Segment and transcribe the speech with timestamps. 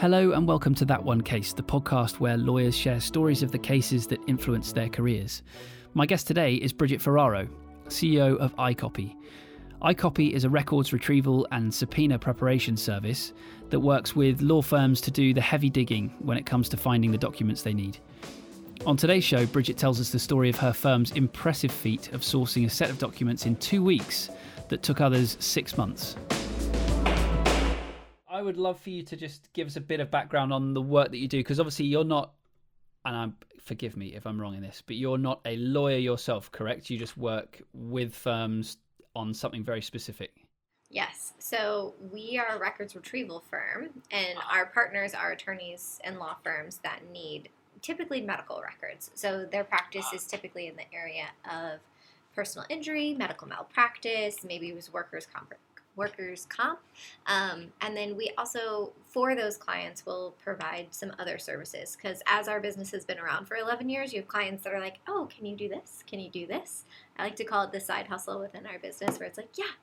[0.00, 3.58] Hello, and welcome to That One Case, the podcast where lawyers share stories of the
[3.58, 5.42] cases that influenced their careers.
[5.92, 7.46] My guest today is Bridget Ferraro,
[7.88, 9.14] CEO of iCopy.
[9.82, 13.34] iCopy is a records retrieval and subpoena preparation service
[13.68, 17.12] that works with law firms to do the heavy digging when it comes to finding
[17.12, 17.98] the documents they need.
[18.86, 22.64] On today's show, Bridget tells us the story of her firm's impressive feat of sourcing
[22.64, 24.30] a set of documents in two weeks
[24.70, 26.16] that took others six months.
[28.40, 30.80] I would love for you to just give us a bit of background on the
[30.80, 32.32] work that you do, because obviously you're not,
[33.04, 36.50] and I'm, forgive me if I'm wrong in this, but you're not a lawyer yourself,
[36.50, 36.88] correct?
[36.88, 38.78] You just work with firms
[39.14, 40.32] on something very specific.
[40.88, 41.34] Yes.
[41.38, 44.56] So we are a records retrieval firm, and ah.
[44.56, 47.50] our partners are attorneys and law firms that need
[47.82, 49.10] typically medical records.
[49.16, 50.16] So their practice ah.
[50.16, 51.80] is typically in the area of
[52.34, 55.52] personal injury, medical malpractice, maybe it was workers' comp
[56.00, 56.80] workers comp.
[57.26, 61.96] Um, and then we also for those clients will provide some other services.
[61.96, 64.80] Because as our business has been around for 11 years you have clients that are
[64.80, 66.02] like oh can you do this?
[66.06, 66.84] Can you do this?
[67.18, 69.74] I like to call it the side hustle within our business where it's like yeah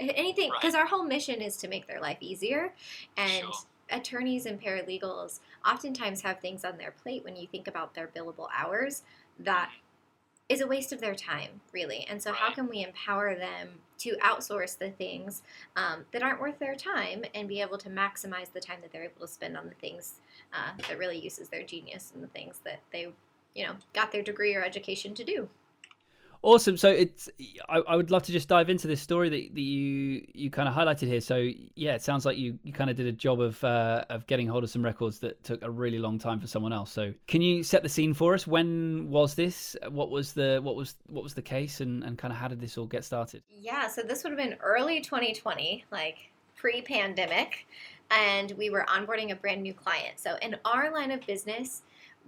[0.00, 0.50] anything.
[0.60, 0.80] Because right.
[0.80, 2.72] our whole mission is to make their life easier.
[3.16, 3.52] And sure.
[3.90, 8.48] attorneys and paralegals oftentimes have things on their plate when you think about their billable
[8.56, 9.02] hours
[9.38, 9.70] that
[10.50, 12.04] is a waste of their time, really.
[12.10, 15.42] And so, how can we empower them to outsource the things
[15.76, 19.04] um, that aren't worth their time and be able to maximize the time that they're
[19.04, 20.14] able to spend on the things
[20.52, 23.08] uh, that really uses their genius and the things that they,
[23.54, 25.48] you know, got their degree or education to do?
[26.42, 26.78] Awesome.
[26.78, 27.28] So it's
[27.68, 30.68] I, I, would love to just dive into this story that, that you you kind
[30.68, 31.20] of highlighted here.
[31.20, 34.26] So yeah, it sounds like you, you kind of did a job of uh, of
[34.26, 36.90] getting hold of some records that took a really long time for someone else.
[36.90, 38.46] So can you set the scene for us?
[38.46, 39.76] When was this?
[39.90, 42.60] What was the what was what was the case and, and kind of how did
[42.60, 43.42] this all get started?
[43.60, 47.66] Yeah, so this would have been early 2020, like pre-pandemic,
[48.10, 50.18] and we were onboarding a brand new client.
[50.18, 51.82] So in our line of business,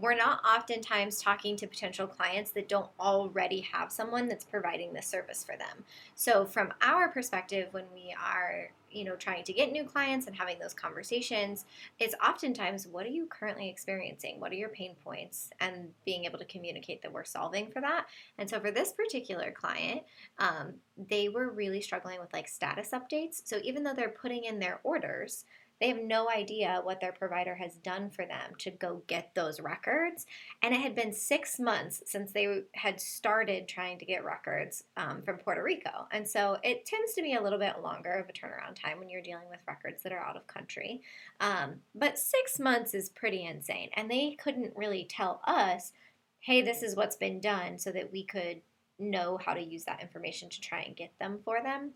[0.00, 5.06] we're not oftentimes talking to potential clients that don't already have someone that's providing this
[5.06, 5.84] service for them.
[6.14, 10.36] So from our perspective when we are, you know, trying to get new clients and
[10.36, 11.64] having those conversations,
[11.98, 14.38] it's oftentimes what are you currently experiencing?
[14.40, 15.50] What are your pain points?
[15.60, 18.06] And being able to communicate that we're solving for that.
[18.38, 20.02] And so for this particular client,
[20.38, 23.42] um, they were really struggling with like status updates.
[23.44, 25.44] So even though they're putting in their orders,
[25.80, 29.60] they have no idea what their provider has done for them to go get those
[29.60, 30.26] records.
[30.62, 35.22] And it had been six months since they had started trying to get records um,
[35.22, 36.06] from Puerto Rico.
[36.10, 39.08] And so it tends to be a little bit longer of a turnaround time when
[39.08, 41.02] you're dealing with records that are out of country.
[41.40, 43.90] Um, but six months is pretty insane.
[43.94, 45.92] And they couldn't really tell us,
[46.40, 48.62] hey, this is what's been done so that we could
[48.98, 51.92] know how to use that information to try and get them for them.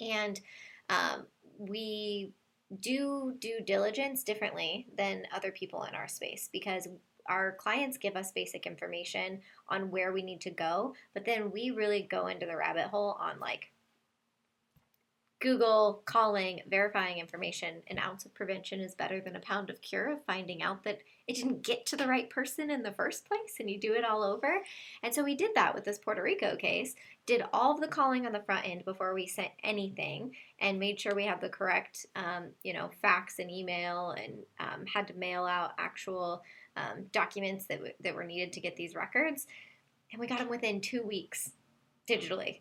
[0.00, 0.40] And
[0.88, 1.26] um,
[1.58, 2.32] we
[2.78, 6.86] do due diligence differently than other people in our space because
[7.28, 11.70] our clients give us basic information on where we need to go, but then we
[11.70, 13.70] really go into the rabbit hole on like
[15.40, 17.82] Google, calling, verifying information.
[17.88, 20.98] An ounce of prevention is better than a pound of cure of finding out that
[21.26, 24.04] it didn't get to the right person in the first place and you do it
[24.04, 24.58] all over.
[25.02, 28.26] And so we did that with this Puerto Rico case, did all of the calling
[28.26, 32.04] on the front end before we sent anything and made sure we had the correct,
[32.16, 36.42] um, you know, fax and email and um, had to mail out actual
[36.76, 39.46] um, documents that, w- that were needed to get these records.
[40.12, 41.52] And we got them within two weeks
[42.06, 42.60] digitally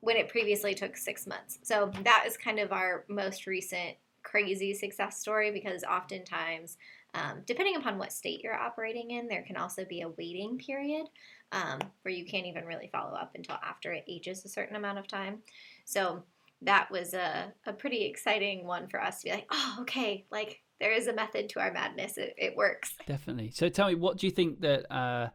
[0.00, 1.58] when it previously took six months.
[1.62, 6.76] So that is kind of our most recent crazy success story because oftentimes,
[7.14, 11.06] um, depending upon what state you're operating in, there can also be a waiting period
[11.52, 14.98] um, where you can't even really follow up until after it ages a certain amount
[14.98, 15.38] of time.
[15.84, 16.22] So
[16.62, 20.60] that was a, a pretty exciting one for us to be like, oh, okay, like
[20.80, 22.16] there is a method to our madness.
[22.16, 22.94] It, it works.
[23.06, 23.50] Definitely.
[23.50, 25.28] So tell me, what do you think that uh,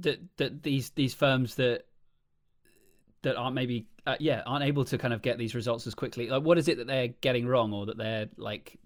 [0.00, 1.84] that that these these firms that
[3.22, 6.28] that aren't maybe uh, yeah aren't able to kind of get these results as quickly.
[6.28, 8.78] Like what is it that they're getting wrong or that they're like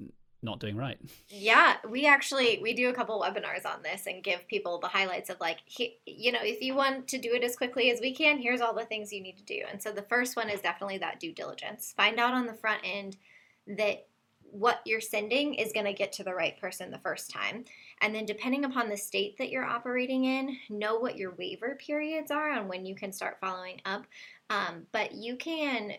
[0.43, 0.99] not doing right?
[1.29, 5.31] Yeah we actually we do a couple webinars on this and give people the highlights
[5.31, 8.15] of like he, you know if you want to do it as quickly as we
[8.15, 9.63] can here's all the things you need to do.
[9.71, 11.95] And so the first one is definitely that due diligence.
[11.97, 13.17] Find out on the front end
[13.67, 14.07] that
[14.53, 17.65] what you're sending is going to get to the right person the first time.
[18.03, 22.31] And then, depending upon the state that you're operating in, know what your waiver periods
[22.31, 24.07] are on when you can start following up.
[24.51, 25.93] Um, but you can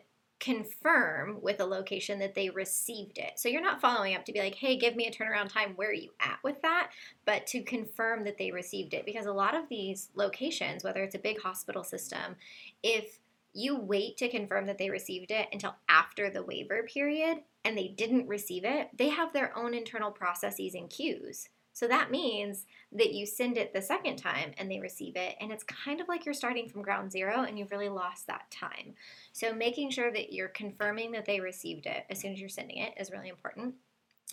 [0.44, 3.32] confirm with a location that they received it.
[3.38, 5.72] So you're not following up to be like, hey, give me a turnaround time.
[5.78, 6.90] Where are you at with that?
[7.24, 9.06] But to confirm that they received it.
[9.06, 12.36] Because a lot of these locations, whether it's a big hospital system,
[12.84, 13.20] if
[13.54, 17.88] you wait to confirm that they received it until after the waiver period and they
[17.88, 21.48] didn't receive it, they have their own internal processes and queues.
[21.74, 25.52] So that means that you send it the second time and they receive it, and
[25.52, 28.94] it's kind of like you're starting from ground zero and you've really lost that time.
[29.34, 32.78] So making sure that you're confirming that they received it as soon as you're sending
[32.78, 33.76] it is really important.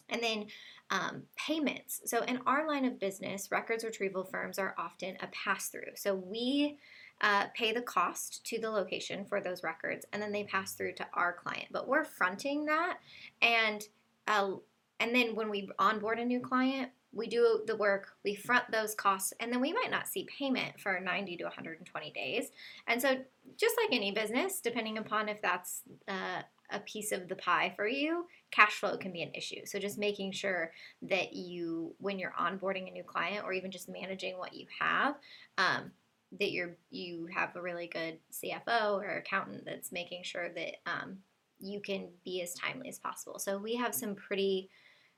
[0.08, 0.46] And then
[0.90, 2.00] um, payments.
[2.04, 5.94] So in our line of business, records retrieval firms are often a pass through.
[5.94, 6.78] So we
[7.20, 10.94] uh, pay the cost to the location for those records, and then they pass through
[10.94, 11.66] to our client.
[11.70, 12.98] But we're fronting that,
[13.42, 13.82] and
[14.26, 14.52] uh,
[14.98, 18.94] and then when we onboard a new client, we do the work, we front those
[18.94, 22.50] costs, and then we might not see payment for 90 to 120 days.
[22.86, 23.16] And so,
[23.56, 27.86] just like any business, depending upon if that's uh, a piece of the pie for
[27.86, 29.66] you, cash flow can be an issue.
[29.66, 30.72] So, just making sure
[31.02, 35.16] that you, when you're onboarding a new client or even just managing what you have,
[35.58, 35.90] um,
[36.38, 41.18] that you're you have a really good CFO or accountant that's making sure that um,
[41.58, 43.38] you can be as timely as possible.
[43.38, 44.70] So we have some pretty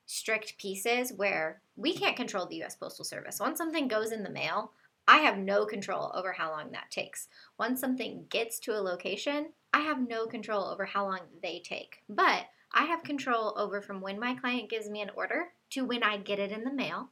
[0.07, 3.41] strict pieces where we can't control the US Postal Service.
[3.41, 4.73] Once something goes in the mail,
[5.09, 7.29] I have no control over how long that takes.
[7.59, 12.03] Once something gets to a location, I have no control over how long they take.
[12.09, 16.03] But I have control over from when my client gives me an order to when
[16.03, 17.11] I get it in the mail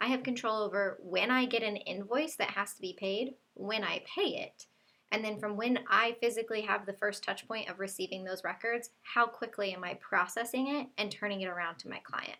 [0.00, 3.82] I have control over when I get an invoice that has to be paid, when
[3.82, 4.66] I pay it,
[5.10, 8.90] and then from when I physically have the first touch point of receiving those records,
[9.02, 12.36] how quickly am I processing it and turning it around to my client?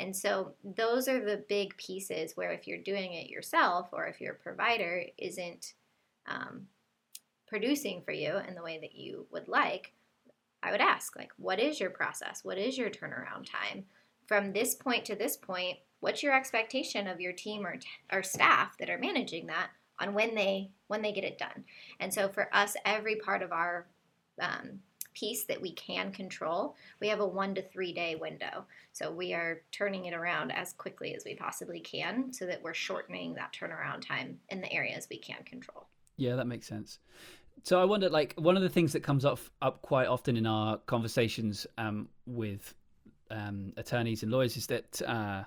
[0.00, 4.20] And so those are the big pieces where if you're doing it yourself or if
[4.20, 5.74] your provider isn't
[6.26, 6.66] um,
[7.46, 9.92] producing for you in the way that you would like,
[10.62, 12.40] I would ask, like, what is your process?
[12.42, 13.84] What is your turnaround time?
[14.26, 17.78] From this point to this point, what's your expectation of your team or,
[18.12, 19.68] or staff that are managing that
[19.98, 21.64] on when they when they get it done.
[22.00, 23.86] And so for us every part of our
[24.40, 24.80] um,
[25.14, 28.64] piece that we can control we have a one to three day window.
[28.92, 32.74] So we are turning it around as quickly as we possibly can so that we're
[32.74, 35.86] shortening that turnaround time in the areas we can control.
[36.16, 36.98] Yeah that makes sense.
[37.62, 40.46] So i wonder like one of the things that comes up up quite often in
[40.46, 42.74] our conversations um, with
[43.30, 45.42] um, attorneys and lawyers is that uh,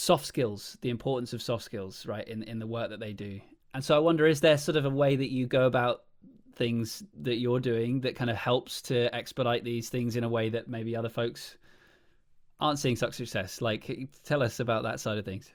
[0.00, 3.40] soft skills, the importance of soft skills, right, in in the work that they do.
[3.74, 6.02] And so I wonder, is there sort of a way that you go about
[6.56, 10.48] things that you're doing that kind of helps to expedite these things in a way
[10.48, 11.56] that maybe other folks
[12.58, 13.60] aren't seeing such success?
[13.60, 15.52] Like, tell us about that side of things.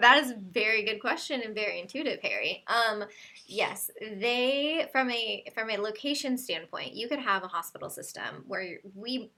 [0.00, 2.64] That is very good question and very intuitive, Harry.
[2.66, 3.04] Um,
[3.46, 8.78] yes, they from a from a location standpoint, you could have a hospital system where
[8.94, 9.30] we,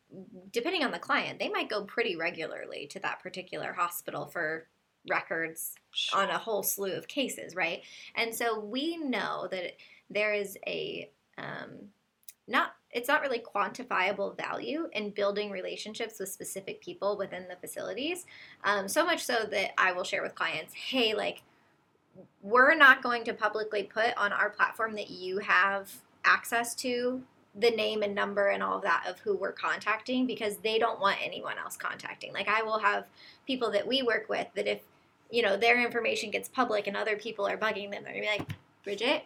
[0.53, 4.67] depending on the client, they might go pretty regularly to that particular hospital for
[5.09, 5.75] records
[6.13, 7.83] on a whole slew of cases, right?
[8.15, 9.73] And so we know that
[10.11, 11.89] there is a um,
[12.47, 18.27] not it's not really quantifiable value in building relationships with specific people within the facilities.
[18.65, 21.43] Um, so much so that I will share with clients, hey, like,
[22.43, 25.93] we're not going to publicly put on our platform that you have
[26.25, 27.23] access to
[27.59, 31.01] the name and number and all of that of who we're contacting because they don't
[31.01, 32.33] want anyone else contacting.
[32.33, 33.07] Like, I will have
[33.47, 34.81] people that we work with that if,
[35.31, 38.39] you know, their information gets public and other people are bugging them, they're gonna be
[38.39, 38.49] like,
[38.83, 39.25] Bridget,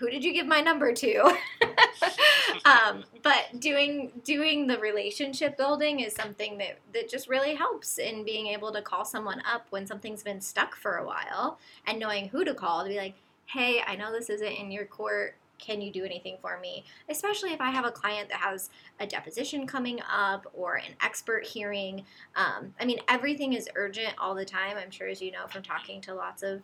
[0.00, 1.18] who did you give my number to?
[2.64, 8.24] um, but doing doing the relationship building is something that that just really helps in
[8.24, 12.28] being able to call someone up when something's been stuck for a while and knowing
[12.28, 13.14] who to call to be like,
[13.44, 15.36] hey, I know this isn't in your court.
[15.58, 16.86] Can you do anything for me?
[17.10, 21.44] Especially if I have a client that has a deposition coming up or an expert
[21.44, 22.06] hearing.
[22.34, 24.78] Um, I mean, everything is urgent all the time.
[24.78, 26.62] I'm sure, as you know from talking to lots of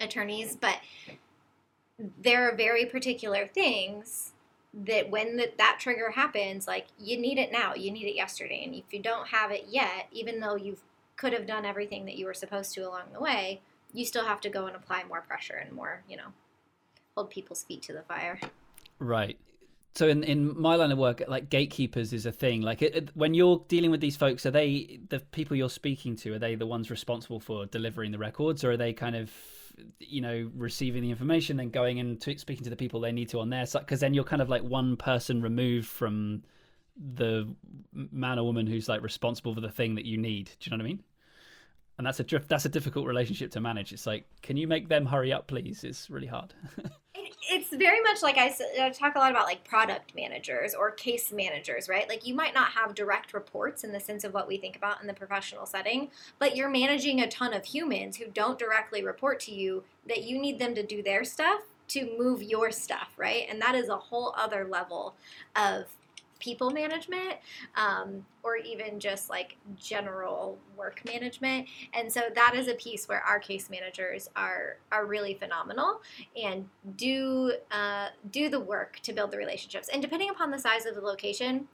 [0.00, 0.78] attorneys, but
[1.98, 4.32] there are very particular things
[4.72, 8.64] that when the, that trigger happens, like you need it now, you need it yesterday.
[8.64, 10.78] And if you don't have it yet, even though you
[11.16, 13.60] could have done everything that you were supposed to along the way,
[13.92, 16.32] you still have to go and apply more pressure and more, you know,
[17.16, 18.40] hold people's feet to the fire.
[18.98, 19.38] Right.
[19.94, 22.62] So in, in my line of work, like gatekeepers is a thing.
[22.62, 26.16] Like it, it, when you're dealing with these folks, are they the people you're speaking
[26.16, 26.34] to?
[26.34, 29.30] Are they the ones responsible for delivering the records, or are they kind of
[29.98, 33.40] you know receiving the information and going and speaking to the people they need to
[33.40, 36.42] on their side because then you're kind of like one person removed from
[36.96, 37.52] the
[37.92, 40.46] man or woman who's like responsible for the thing that you need.
[40.60, 41.02] Do you know what i mean?
[41.98, 43.92] And that's a that's a difficult relationship to manage.
[43.92, 45.84] It's like can you make them hurry up please?
[45.84, 46.54] It's really hard
[47.54, 51.30] it's very much like I, I, talk a lot about like product managers or case
[51.30, 52.08] managers, right?
[52.08, 55.00] Like you might not have direct reports in the sense of what we think about
[55.00, 56.08] in the professional setting,
[56.40, 60.36] but you're managing a ton of humans who don't directly report to you that you
[60.36, 63.46] need them to do their stuff to move your stuff, right?
[63.48, 65.14] And that is a whole other level
[65.54, 65.84] of
[66.44, 67.36] people management
[67.74, 71.66] um, or even just like general work management.
[71.94, 76.02] And so that is a piece where our case managers are are really phenomenal
[76.40, 79.88] and do uh, do the work to build the relationships.
[79.88, 81.66] And depending upon the size of the location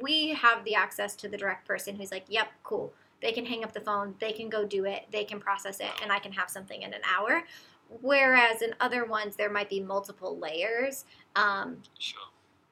[0.00, 2.92] we have the access to the direct person who's like yep cool.
[3.20, 4.14] They can hang up the phone.
[4.20, 5.06] They can go do it.
[5.10, 7.42] They can process it and i can have something in an hour.
[8.00, 11.04] Whereas in other ones there might be multiple layers
[11.36, 12.20] um, Sure.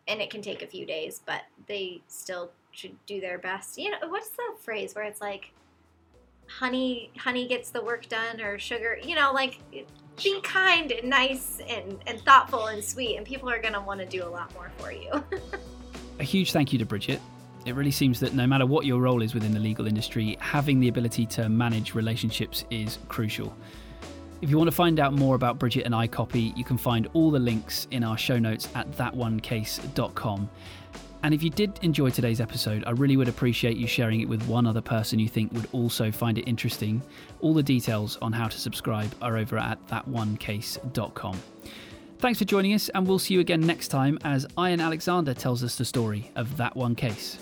[0.09, 3.79] And it can take a few days, but they still should do their best.
[3.79, 5.53] You know, what's the phrase where it's like,
[6.47, 9.61] honey, honey gets the work done, or sugar, you know, like
[10.23, 14.01] be kind and nice and, and thoughtful and sweet, and people are going to want
[14.01, 15.11] to do a lot more for you.
[16.21, 17.21] A huge thank you to Bridget.
[17.65, 20.81] It really seems that no matter what your role is within the legal industry, having
[20.81, 23.57] the ability to manage relationships is crucial.
[24.43, 27.31] If you want to find out more about Bridget and iCopy, you can find all
[27.31, 30.51] the links in our show notes at thatonecase.com.
[31.23, 34.43] And if you did enjoy today's episode, I really would appreciate you sharing it with
[34.49, 37.01] one other person you think would also find it interesting.
[37.41, 41.41] All the details on how to subscribe are over at thatonecase.com.
[42.19, 45.63] Thanks for joining us, and we'll see you again next time as Ian Alexander tells
[45.63, 47.39] us the story of that one case.